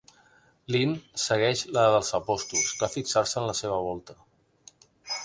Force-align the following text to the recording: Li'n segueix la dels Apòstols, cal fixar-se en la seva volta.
Li'n 0.75 0.93
segueix 1.23 1.61
la 1.77 1.83
dels 1.95 2.09
Apòstols, 2.19 2.71
cal 2.79 2.91
fixar-se 2.95 3.39
en 3.43 3.47
la 3.51 3.55
seva 3.61 3.79
volta. 3.89 4.17